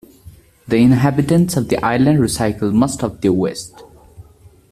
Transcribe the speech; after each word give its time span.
The 0.67 0.77
inhabitants 0.77 1.55
of 1.57 1.69
the 1.69 1.77
island 1.85 2.17
recycle 2.17 2.73
most 2.73 3.03
of 3.03 3.21
their 3.21 3.33
waste. 3.33 3.83